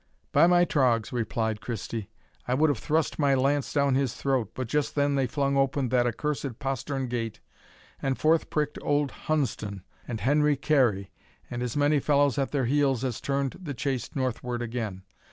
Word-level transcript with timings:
"By 0.31 0.47
my 0.47 0.65
troggs," 0.65 1.11
replied 1.13 1.61
Christie, 1.61 2.09
"I 2.47 2.55
would 2.55 2.71
have 2.71 2.79
thrust 2.79 3.19
my 3.19 3.35
lance 3.35 3.71
down 3.71 3.93
his 3.93 4.15
throat, 4.15 4.49
but 4.55 4.67
just 4.67 4.95
then 4.95 5.13
they 5.13 5.27
flung 5.27 5.55
open 5.55 5.89
that 5.89 6.07
accursed 6.07 6.57
postern 6.57 7.05
gate, 7.07 7.39
and 8.01 8.17
forth 8.17 8.49
pricked 8.49 8.79
old 8.81 9.11
Hunsdon, 9.27 9.83
and 10.07 10.19
Henry 10.19 10.55
Carey, 10.55 11.11
and 11.51 11.61
as 11.61 11.77
many 11.77 11.99
fellows 11.99 12.39
at 12.39 12.49
their 12.49 12.65
heels 12.65 13.03
as 13.03 13.21
turned 13.21 13.59
the 13.61 13.75
chase 13.75 14.15
northward 14.15 14.63
again. 14.63 15.03